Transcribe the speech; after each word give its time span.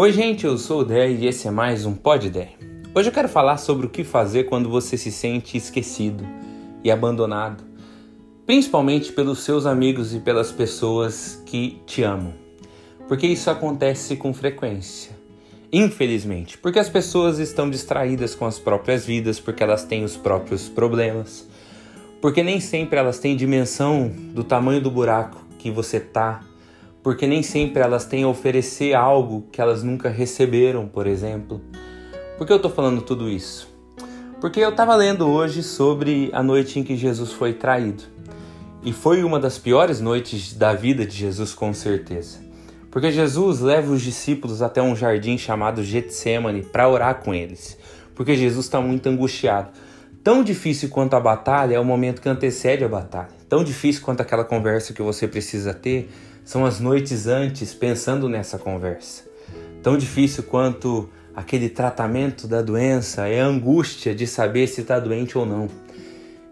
Oi, 0.00 0.12
gente, 0.12 0.46
eu 0.46 0.56
sou 0.56 0.82
o 0.82 0.84
Dé 0.84 1.10
e 1.10 1.26
esse 1.26 1.48
é 1.48 1.50
mais 1.50 1.84
um 1.84 1.92
Pod 1.92 2.30
Dé. 2.30 2.50
Hoje 2.94 3.08
eu 3.08 3.12
quero 3.12 3.28
falar 3.28 3.56
sobre 3.56 3.84
o 3.84 3.90
que 3.90 4.04
fazer 4.04 4.44
quando 4.44 4.68
você 4.68 4.96
se 4.96 5.10
sente 5.10 5.56
esquecido 5.56 6.24
e 6.84 6.90
abandonado, 6.92 7.64
principalmente 8.46 9.10
pelos 9.10 9.40
seus 9.40 9.66
amigos 9.66 10.14
e 10.14 10.20
pelas 10.20 10.52
pessoas 10.52 11.42
que 11.44 11.82
te 11.84 12.04
amam. 12.04 12.32
Porque 13.08 13.26
isso 13.26 13.50
acontece 13.50 14.14
com 14.14 14.32
frequência. 14.32 15.18
Infelizmente, 15.72 16.56
porque 16.58 16.78
as 16.78 16.88
pessoas 16.88 17.40
estão 17.40 17.68
distraídas 17.68 18.36
com 18.36 18.46
as 18.46 18.56
próprias 18.56 19.04
vidas, 19.04 19.40
porque 19.40 19.64
elas 19.64 19.82
têm 19.82 20.04
os 20.04 20.16
próprios 20.16 20.68
problemas, 20.68 21.44
porque 22.20 22.44
nem 22.44 22.60
sempre 22.60 23.00
elas 23.00 23.18
têm 23.18 23.34
dimensão 23.34 24.08
do 24.32 24.44
tamanho 24.44 24.80
do 24.80 24.92
buraco 24.92 25.44
que 25.58 25.72
você 25.72 25.98
tá 25.98 26.47
porque 27.08 27.26
nem 27.26 27.42
sempre 27.42 27.80
elas 27.82 28.04
têm 28.04 28.24
a 28.24 28.28
oferecer 28.28 28.92
algo 28.92 29.46
que 29.50 29.62
elas 29.62 29.82
nunca 29.82 30.10
receberam, 30.10 30.86
por 30.86 31.06
exemplo. 31.06 31.58
Por 32.36 32.46
que 32.46 32.52
eu 32.52 32.58
estou 32.58 32.70
falando 32.70 33.00
tudo 33.00 33.30
isso? 33.30 33.66
Porque 34.42 34.60
eu 34.60 34.68
estava 34.68 34.94
lendo 34.94 35.26
hoje 35.26 35.62
sobre 35.62 36.28
a 36.34 36.42
noite 36.42 36.78
em 36.78 36.82
que 36.84 36.98
Jesus 36.98 37.32
foi 37.32 37.54
traído. 37.54 38.02
E 38.82 38.92
foi 38.92 39.24
uma 39.24 39.40
das 39.40 39.56
piores 39.56 40.02
noites 40.02 40.52
da 40.52 40.74
vida 40.74 41.06
de 41.06 41.16
Jesus, 41.16 41.54
com 41.54 41.72
certeza. 41.72 42.40
Porque 42.90 43.10
Jesus 43.10 43.60
leva 43.60 43.90
os 43.90 44.02
discípulos 44.02 44.60
até 44.60 44.82
um 44.82 44.94
jardim 44.94 45.38
chamado 45.38 45.82
Getsemane 45.82 46.60
para 46.60 46.90
orar 46.90 47.22
com 47.22 47.32
eles. 47.32 47.78
Porque 48.14 48.36
Jesus 48.36 48.66
está 48.66 48.82
muito 48.82 49.08
angustiado. 49.08 49.70
Tão 50.22 50.44
difícil 50.44 50.90
quanto 50.90 51.14
a 51.14 51.20
batalha 51.20 51.76
é 51.76 51.80
o 51.80 51.84
momento 51.86 52.20
que 52.20 52.28
antecede 52.28 52.84
a 52.84 52.88
batalha. 52.88 53.30
Tão 53.48 53.64
difícil 53.64 54.02
quanto 54.02 54.20
aquela 54.20 54.44
conversa 54.44 54.92
que 54.92 55.00
você 55.00 55.26
precisa 55.26 55.72
ter 55.72 56.10
são 56.48 56.64
as 56.64 56.80
noites 56.80 57.26
antes 57.26 57.74
pensando 57.74 58.26
nessa 58.26 58.56
conversa. 58.58 59.24
Tão 59.82 59.98
difícil 59.98 60.44
quanto 60.44 61.10
aquele 61.36 61.68
tratamento 61.68 62.48
da 62.48 62.62
doença 62.62 63.28
é 63.28 63.42
a 63.42 63.46
angústia 63.46 64.14
de 64.14 64.26
saber 64.26 64.66
se 64.66 64.80
está 64.80 64.98
doente 64.98 65.36
ou 65.36 65.44
não. 65.44 65.68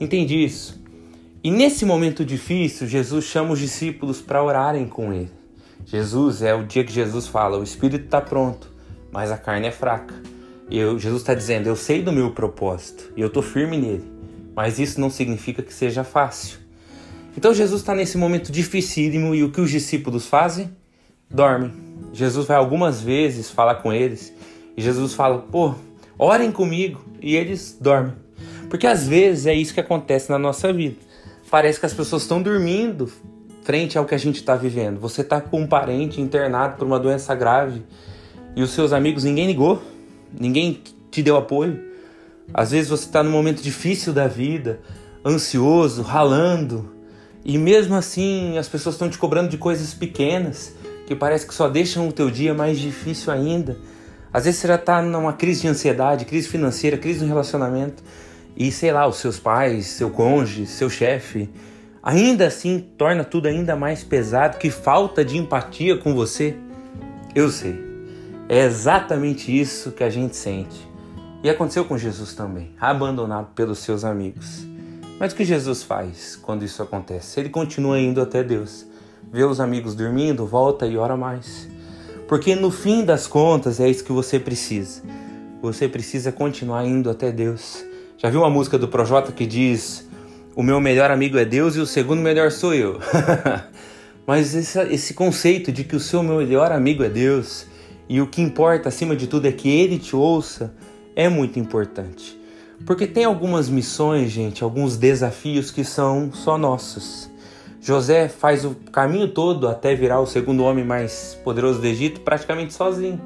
Entendi 0.00 0.44
isso. 0.44 0.82
E 1.44 1.48
nesse 1.48 1.84
momento 1.84 2.24
difícil, 2.24 2.88
Jesus 2.88 3.26
chama 3.26 3.52
os 3.52 3.60
discípulos 3.60 4.20
para 4.20 4.42
orarem 4.42 4.88
com 4.88 5.12
ele. 5.12 5.30
Jesus 5.86 6.42
é 6.42 6.52
o 6.52 6.66
dia 6.66 6.82
que 6.82 6.92
Jesus 6.92 7.28
fala: 7.28 7.56
o 7.56 7.62
espírito 7.62 8.06
está 8.06 8.20
pronto, 8.20 8.68
mas 9.12 9.30
a 9.30 9.38
carne 9.38 9.68
é 9.68 9.70
fraca. 9.70 10.12
Eu, 10.68 10.98
Jesus 10.98 11.22
está 11.22 11.34
dizendo: 11.34 11.68
eu 11.68 11.76
sei 11.76 12.02
do 12.02 12.12
meu 12.12 12.32
propósito 12.32 13.12
e 13.16 13.20
eu 13.20 13.28
estou 13.28 13.44
firme 13.44 13.76
nele, 13.76 14.10
mas 14.56 14.80
isso 14.80 15.00
não 15.00 15.08
significa 15.08 15.62
que 15.62 15.72
seja 15.72 16.02
fácil. 16.02 16.63
Então 17.36 17.52
Jesus 17.52 17.80
está 17.80 17.94
nesse 17.94 18.16
momento 18.16 18.52
dificílimo 18.52 19.34
e 19.34 19.42
o 19.42 19.50
que 19.50 19.60
os 19.60 19.70
discípulos 19.70 20.26
fazem? 20.26 20.70
Dormem. 21.28 21.72
Jesus 22.12 22.46
vai 22.46 22.56
algumas 22.56 23.00
vezes 23.00 23.50
falar 23.50 23.76
com 23.76 23.92
eles 23.92 24.32
e 24.76 24.82
Jesus 24.82 25.14
fala: 25.14 25.38
pô, 25.38 25.74
orem 26.18 26.52
comigo 26.52 27.04
e 27.20 27.34
eles 27.34 27.76
dormem. 27.80 28.14
Porque 28.70 28.86
às 28.86 29.06
vezes 29.06 29.46
é 29.46 29.54
isso 29.54 29.74
que 29.74 29.80
acontece 29.80 30.30
na 30.30 30.38
nossa 30.38 30.72
vida. 30.72 30.96
Parece 31.50 31.78
que 31.78 31.86
as 31.86 31.94
pessoas 31.94 32.22
estão 32.22 32.42
dormindo 32.42 33.10
frente 33.62 33.96
ao 33.96 34.04
que 34.04 34.14
a 34.14 34.18
gente 34.18 34.36
está 34.36 34.54
vivendo. 34.54 35.00
Você 35.00 35.22
está 35.22 35.40
com 35.40 35.60
um 35.60 35.66
parente 35.66 36.20
internado 36.20 36.76
por 36.76 36.86
uma 36.86 36.98
doença 36.98 37.34
grave 37.34 37.82
e 38.56 38.62
os 38.62 38.70
seus 38.70 38.92
amigos, 38.92 39.24
ninguém 39.24 39.46
ligou, 39.46 39.82
ninguém 40.38 40.80
te 41.10 41.22
deu 41.22 41.36
apoio. 41.36 41.80
Às 42.52 42.70
vezes 42.70 42.90
você 42.90 43.06
está 43.06 43.22
num 43.22 43.30
momento 43.30 43.62
difícil 43.62 44.12
da 44.12 44.28
vida, 44.28 44.80
ansioso, 45.24 46.02
ralando, 46.02 46.93
e 47.44 47.58
mesmo 47.58 47.94
assim, 47.94 48.56
as 48.56 48.68
pessoas 48.68 48.94
estão 48.94 49.10
te 49.10 49.18
cobrando 49.18 49.50
de 49.50 49.58
coisas 49.58 49.92
pequenas 49.92 50.74
que 51.06 51.14
parece 51.14 51.46
que 51.46 51.52
só 51.52 51.68
deixam 51.68 52.08
o 52.08 52.12
teu 52.12 52.30
dia 52.30 52.54
mais 52.54 52.78
difícil 52.78 53.30
ainda. 53.30 53.76
Às 54.32 54.46
vezes 54.46 54.60
você 54.60 54.68
já 54.68 54.76
está 54.76 55.02
numa 55.02 55.34
crise 55.34 55.60
de 55.60 55.68
ansiedade, 55.68 56.24
crise 56.24 56.48
financeira, 56.48 56.96
crise 56.96 57.20
no 57.20 57.28
relacionamento 57.28 58.02
e 58.56 58.72
sei 58.72 58.92
lá, 58.92 59.06
os 59.06 59.16
seus 59.16 59.38
pais, 59.38 59.86
seu 59.86 60.10
cônjuge, 60.10 60.66
seu 60.66 60.88
chefe, 60.88 61.50
ainda 62.02 62.46
assim 62.46 62.78
torna 62.96 63.24
tudo 63.24 63.46
ainda 63.46 63.76
mais 63.76 64.02
pesado, 64.02 64.56
que 64.56 64.70
falta 64.70 65.24
de 65.24 65.36
empatia 65.36 65.98
com 65.98 66.14
você. 66.14 66.56
Eu 67.34 67.50
sei. 67.50 67.78
É 68.48 68.64
exatamente 68.64 69.56
isso 69.56 69.92
que 69.92 70.04
a 70.04 70.10
gente 70.10 70.36
sente. 70.36 70.88
E 71.42 71.50
aconteceu 71.50 71.84
com 71.84 71.98
Jesus 71.98 72.32
também, 72.34 72.72
abandonado 72.80 73.48
pelos 73.54 73.80
seus 73.80 74.04
amigos. 74.04 74.73
Mas 75.18 75.32
o 75.32 75.36
que 75.36 75.44
Jesus 75.44 75.82
faz 75.82 76.36
quando 76.36 76.64
isso 76.64 76.82
acontece? 76.82 77.38
Ele 77.38 77.48
continua 77.48 77.98
indo 77.98 78.20
até 78.20 78.42
Deus. 78.42 78.84
Vê 79.32 79.44
os 79.44 79.60
amigos 79.60 79.94
dormindo, 79.94 80.46
volta 80.46 80.86
e 80.86 80.96
ora 80.96 81.16
mais. 81.16 81.68
Porque 82.26 82.54
no 82.54 82.70
fim 82.70 83.04
das 83.04 83.26
contas 83.26 83.78
é 83.80 83.88
isso 83.88 84.04
que 84.04 84.12
você 84.12 84.38
precisa. 84.40 85.02
Você 85.62 85.88
precisa 85.88 86.32
continuar 86.32 86.84
indo 86.84 87.08
até 87.08 87.30
Deus. 87.30 87.84
Já 88.18 88.28
viu 88.28 88.40
uma 88.40 88.50
música 88.50 88.76
do 88.76 88.88
Projota 88.88 89.32
que 89.32 89.46
diz: 89.46 90.08
O 90.56 90.62
meu 90.62 90.80
melhor 90.80 91.10
amigo 91.10 91.38
é 91.38 91.44
Deus 91.44 91.76
e 91.76 91.80
o 91.80 91.86
segundo 91.86 92.20
melhor 92.20 92.50
sou 92.50 92.74
eu? 92.74 92.98
Mas 94.26 94.54
esse, 94.54 94.78
esse 94.92 95.14
conceito 95.14 95.70
de 95.70 95.84
que 95.84 95.94
o 95.94 96.00
seu 96.00 96.22
melhor 96.22 96.72
amigo 96.72 97.02
é 97.02 97.08
Deus 97.08 97.66
e 98.08 98.20
o 98.20 98.26
que 98.26 98.42
importa 98.42 98.88
acima 98.88 99.14
de 99.14 99.26
tudo 99.26 99.46
é 99.46 99.52
que 99.52 99.68
ele 99.68 99.98
te 99.98 100.16
ouça 100.16 100.74
é 101.14 101.28
muito 101.28 101.58
importante. 101.58 102.38
Porque 102.86 103.06
tem 103.06 103.24
algumas 103.24 103.68
missões, 103.68 104.30
gente, 104.30 104.62
alguns 104.62 104.96
desafios 104.96 105.70
que 105.70 105.84
são 105.84 106.30
só 106.32 106.58
nossos. 106.58 107.30
José 107.80 108.28
faz 108.28 108.64
o 108.64 108.74
caminho 108.92 109.28
todo 109.28 109.68
até 109.68 109.94
virar 109.94 110.20
o 110.20 110.26
segundo 110.26 110.62
homem 110.62 110.84
mais 110.84 111.38
poderoso 111.44 111.80
do 111.80 111.86
Egito 111.86 112.20
praticamente 112.20 112.74
sozinho. 112.74 113.20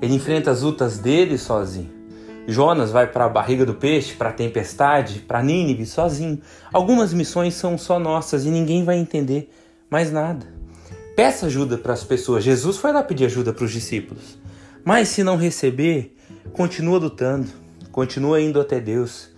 Ele 0.00 0.14
enfrenta 0.14 0.50
as 0.50 0.62
lutas 0.62 0.98
dele 0.98 1.36
sozinho. 1.36 1.90
Jonas 2.46 2.90
vai 2.90 3.06
para 3.06 3.26
a 3.26 3.28
barriga 3.28 3.66
do 3.66 3.74
peixe, 3.74 4.14
para 4.14 4.30
a 4.30 4.32
tempestade, 4.32 5.20
para 5.20 5.42
Nínive 5.42 5.84
sozinho. 5.84 6.40
Algumas 6.72 7.12
missões 7.12 7.54
são 7.54 7.76
só 7.76 7.98
nossas 7.98 8.46
e 8.46 8.50
ninguém 8.50 8.84
vai 8.84 8.96
entender 8.96 9.52
mais 9.90 10.10
nada. 10.10 10.46
Peça 11.14 11.46
ajuda 11.46 11.76
para 11.76 11.92
as 11.92 12.04
pessoas. 12.04 12.44
Jesus 12.44 12.76
foi 12.78 12.92
lá 12.92 13.02
pedir 13.02 13.26
ajuda 13.26 13.52
para 13.52 13.64
os 13.64 13.72
discípulos. 13.72 14.38
Mas 14.84 15.08
se 15.08 15.22
não 15.22 15.36
receber, 15.36 16.16
continua 16.52 16.98
lutando. 16.98 17.48
Continua 17.92 18.40
indo 18.40 18.60
até 18.60 18.80
Deus 18.80 19.30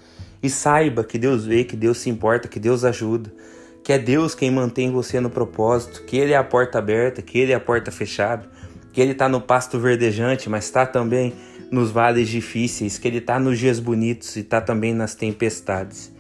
e 0.43 0.49
saiba 0.49 1.05
que 1.05 1.19
Deus 1.19 1.45
vê, 1.45 1.65
que 1.65 1.77
Deus 1.77 1.99
se 1.99 2.11
importa, 2.11 2.49
que 2.49 2.59
Deus 2.59 2.85
ajuda, 2.85 3.33
que 3.85 3.93
é 3.93 3.99
Deus 3.99 4.35
quem 4.35 4.51
mantém 4.51 4.91
você 4.91 5.21
no 5.21 5.31
propósito, 5.31 6.05
que 6.05 6.17
Ele 6.17 6.33
é 6.33 6.37
a 6.37 6.45
porta 6.45 6.79
aberta, 6.79 7.23
que 7.23 7.39
Ele 7.39 7.53
é 7.53 7.55
a 7.55 7.61
porta 7.61 7.91
fechada, 7.91 8.49
que 8.93 9.01
Ele 9.01 9.13
está 9.13 9.29
no 9.29 9.41
pasto 9.41 9.79
verdejante, 9.79 10.49
mas 10.49 10.65
está 10.65 10.87
também 10.87 11.35
nos 11.71 11.91
vales 11.91 12.29
difíceis, 12.29 12.99
que 12.99 13.07
Ele 13.07 13.19
está 13.19 13.39
nos 13.39 13.59
dias 13.59 13.79
bonitos 13.79 14.37
e 14.37 14.41
está 14.41 14.61
também 14.61 14.93
nas 14.93 15.15
tempestades, 15.15 16.13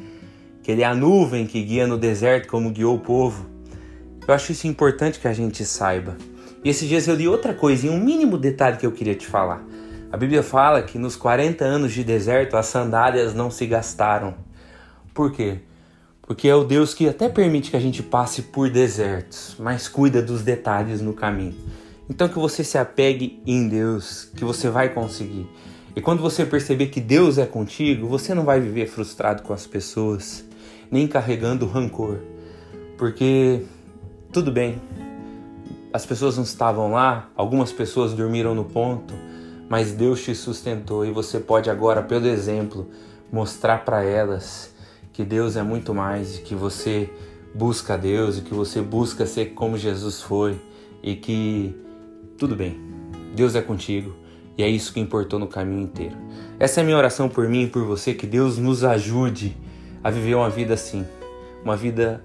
que 0.63 0.71
Ele 0.71 0.83
é 0.83 0.87
a 0.87 0.95
nuvem 0.95 1.47
que 1.47 1.63
guia 1.63 1.87
no 1.87 1.99
deserto 1.99 2.49
como 2.49 2.71
guiou 2.71 2.97
o 2.97 3.01
povo. 3.01 3.47
Eu 4.27 4.35
acho 4.35 4.53
isso 4.53 4.67
importante 4.67 5.19
que 5.19 5.27
a 5.27 5.33
gente 5.33 5.65
saiba. 5.65 6.17
E 6.63 6.69
esses 6.69 6.89
dias 6.89 7.09
eu 7.09 7.15
li 7.15 7.27
outra 7.27 7.55
coisa, 7.55 7.91
um 7.91 7.99
mínimo 7.99 8.37
detalhe 8.39 8.77
que 8.77 8.87
eu 8.87 8.93
queria 8.93 9.15
te 9.15 9.27
falar. 9.27 9.65
A 10.13 10.17
Bíblia 10.17 10.43
fala 10.43 10.83
que 10.83 10.99
nos 10.99 11.15
40 11.15 11.65
anos 11.65 11.93
de 11.93 12.03
deserto 12.03 12.57
as 12.57 12.67
sandálias 12.67 13.33
não 13.33 13.49
se 13.49 13.65
gastaram. 13.65 14.35
Por 15.15 15.31
quê? 15.31 15.59
Porque 16.21 16.49
é 16.49 16.55
o 16.55 16.65
Deus 16.65 16.93
que 16.93 17.09
até 17.09 17.29
permite 17.29 17.71
que 17.71 17.77
a 17.77 17.81
gente 17.81 18.03
passe 18.03 18.43
por 18.43 18.69
desertos, 18.69 19.55
mas 19.57 19.87
cuida 19.87 20.21
dos 20.21 20.43
detalhes 20.43 21.01
no 21.01 21.13
caminho. 21.13 21.55
Então 22.09 22.29
que 22.29 22.41
você 22.41 22.65
se 22.65 22.77
apegue 22.77 23.41
em 23.47 23.69
Deus, 23.69 24.29
que 24.35 24.45
você 24.45 24.69
vai 24.69 24.89
conseguir. 24.89 25.49
E 25.95 26.01
quando 26.01 26.21
você 26.21 26.45
perceber 26.45 26.87
que 26.87 27.01
Deus 27.01 27.39
é 27.39 27.47
contigo, 27.47 28.09
você 28.09 28.35
não 28.35 28.45
vai 28.45 28.61
viver 28.61 28.89
frustrado 28.89 29.43
com 29.43 29.53
as 29.53 29.65
pessoas, 29.65 30.45
nem 30.91 31.07
carregando 31.07 31.67
rancor. 31.67 32.19
Porque 32.99 33.63
tudo 34.33 34.51
bem, 34.51 34.81
as 35.93 36.05
pessoas 36.05 36.37
não 36.37 36.43
estavam 36.43 36.91
lá, 36.91 37.31
algumas 37.37 37.73
pessoas 37.73 38.13
dormiram 38.13 38.57
no 38.57 38.65
ponto, 38.65 39.15
mas 39.71 39.93
Deus 39.93 40.21
te 40.25 40.35
sustentou 40.35 41.07
e 41.07 41.13
você 41.13 41.39
pode 41.39 41.71
agora, 41.71 42.03
pelo 42.03 42.27
exemplo, 42.27 42.89
mostrar 43.33 43.85
para 43.85 44.03
elas 44.03 44.75
que 45.13 45.23
Deus 45.23 45.57
é 45.57 45.63
muito 45.63 45.95
mais 45.95 46.39
e 46.39 46.43
que 46.43 46.57
você 46.57 47.09
busca 47.55 47.97
Deus 47.97 48.39
e 48.39 48.41
que 48.41 48.53
você 48.53 48.83
busca 48.83 49.25
ser 49.25 49.55
como 49.55 49.79
Jesus 49.79 50.21
foi 50.21 50.61
e 51.01 51.15
que 51.15 51.73
tudo 52.37 52.57
bem, 52.57 52.81
Deus 53.37 53.55
é 53.55 53.63
contigo 53.63 54.13
e 54.59 54.65
é 54.65 54.69
isso 54.69 54.93
que 54.93 54.99
importou 54.99 55.39
no 55.39 55.47
caminho 55.47 55.83
inteiro. 55.83 56.17
Essa 56.59 56.81
é 56.81 56.83
a 56.83 56.85
minha 56.85 56.97
oração 56.97 57.29
por 57.29 57.49
mim 57.49 57.63
e 57.63 57.67
por 57.69 57.85
você, 57.85 58.13
que 58.13 58.27
Deus 58.27 58.59
nos 58.59 58.83
ajude 58.83 59.57
a 60.03 60.11
viver 60.11 60.35
uma 60.35 60.51
vida 60.51 60.75
assim, 60.75 61.07
uma 61.65 61.77
vida 61.77 62.25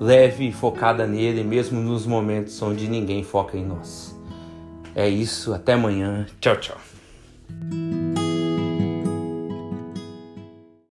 leve 0.00 0.48
e 0.48 0.52
focada 0.52 1.06
nele, 1.06 1.44
mesmo 1.44 1.80
nos 1.80 2.06
momentos 2.06 2.60
onde 2.62 2.88
ninguém 2.88 3.22
foca 3.22 3.58
em 3.58 3.66
nós. 3.66 4.17
É 4.98 5.08
isso, 5.08 5.54
até 5.54 5.74
amanhã. 5.74 6.26
Tchau, 6.40 6.56
tchau. 6.56 6.76